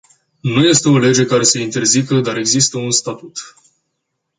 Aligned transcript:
Nu 0.41 0.65
este 0.65 0.87
o 0.89 0.97
lege 0.97 1.25
care 1.25 1.43
să-i 1.43 1.61
interzică, 1.61 2.19
dar 2.19 2.37
există 2.37 2.77
un 2.77 2.91
statut. 2.91 3.37